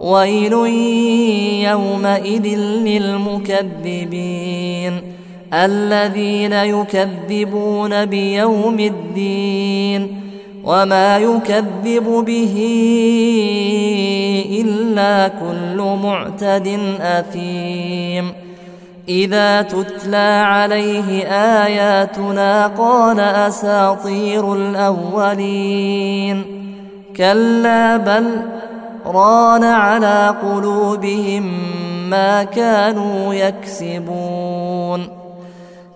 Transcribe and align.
ويل 0.00 0.52
يومئذ 1.68 2.46
للمكذبين 2.84 4.38
الذين 5.52 6.52
يكذبون 6.52 8.04
بيوم 8.04 8.80
الدين 8.80 10.20
وما 10.64 11.18
يكذب 11.18 12.24
به 12.26 12.54
إلا 14.60 15.28
كل 15.28 15.96
معتد 16.02 16.78
أثيم 17.00 18.32
إذا 19.08 19.62
تتلى 19.62 20.44
عليه 20.46 21.22
آياتنا 21.64 22.66
قال 22.66 23.20
أساطير 23.20 24.54
الأولين 24.54 26.44
كلا 27.16 27.96
بل 27.96 28.24
ران 29.08 29.64
على 29.64 30.34
قلوبهم 30.42 31.52
ما 32.10 32.42
كانوا 32.42 33.34
يكسبون. 33.34 35.08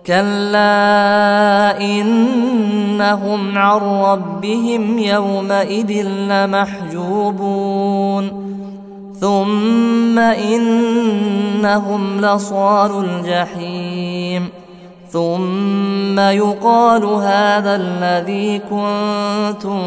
كلا 0.07 1.81
إنهم 1.81 3.57
عن 3.57 3.79
ربهم 3.79 4.99
يومئذ 4.99 6.07
لمحجوبون. 6.07 7.73
ثم 9.19 10.19
إنهم 10.19 12.21
لصال 12.21 13.05
الجحيم. 13.05 14.49
ثم 15.09 16.19
يقال 16.19 17.05
هذا 17.05 17.75
الذي 17.75 18.59
كنتم 18.59 19.79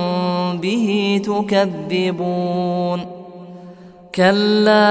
به 0.58 1.20
تكذبون. 1.24 3.15
كلا 4.16 4.86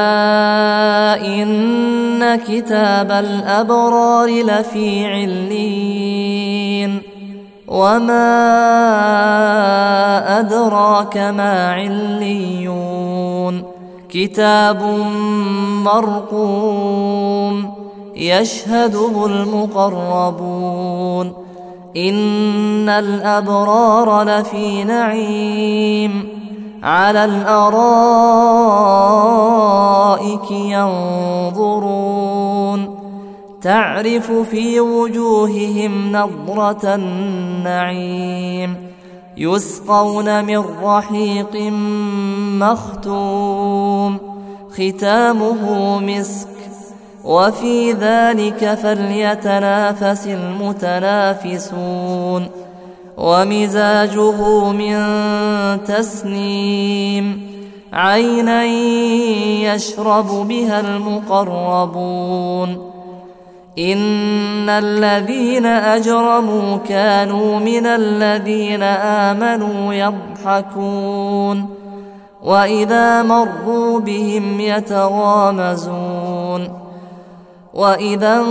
ان 1.25 2.35
كتاب 2.35 3.11
الابرار 3.11 4.29
لفي 4.29 5.05
علين 5.05 7.01
وما 7.67 8.49
ادراك 10.39 11.17
ما 11.17 11.71
عليون 11.73 13.63
كتاب 14.09 14.83
مرقوم 15.85 17.71
يشهده 18.15 19.25
المقربون 19.25 20.65
ان 21.97 22.89
الابرار 22.89 24.23
لفي 24.23 24.83
نعيم 24.83 26.34
على 26.83 27.25
الارائك 27.25 28.51
ينظرون 30.51 32.05
تعرف 33.61 34.31
في 34.31 34.79
وجوههم 34.79 36.11
نضره 36.11 36.95
النعيم 36.95 38.75
يسقون 39.37 40.45
من 40.45 40.63
رحيق 40.83 41.55
مختوم 42.61 44.17
ختامه 44.71 45.99
مسك 45.99 46.47
وفي 47.23 47.91
ذلك 47.91 48.73
فليتنافس 48.73 50.27
المتنافسون 50.27 51.65
ومزاجه 53.17 54.71
من 54.71 54.97
تسنيم 55.83 57.55
عينا 57.93 58.63
يشرب 59.73 60.47
بها 60.47 60.79
المقربون 60.79 62.69
إن 63.79 64.69
الذين 64.69 65.65
أجرموا 65.65 66.77
كانوا 66.77 67.59
من 67.59 67.85
الذين 67.85 68.83
آمنوا 68.83 69.93
يضحكون 69.93 71.69
وإذا 72.43 73.23
مروا 73.23 73.99
بهم 73.99 74.59
يتغامزون 74.59 76.05
وإذا 77.73 78.43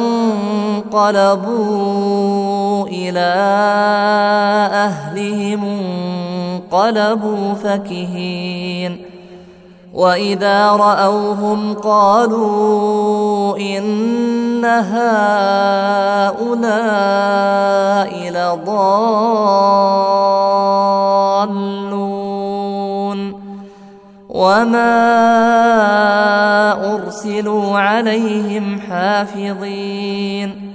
انقلبوا 0.84 1.64
إلى 2.86 3.34
أهلهم 4.72 5.64
انقلبوا 5.64 7.54
فكهين. 7.54 9.02
وإذا 9.94 10.70
رأوهم 10.70 11.74
قالوا 11.74 13.56
إن 13.58 14.64
هؤلاء 14.64 15.24
لضالون. 18.30 19.04
وما 24.28 24.94
أرسلوا 26.94 27.78
عليهم 27.78 28.80
حافظين. 28.80 30.74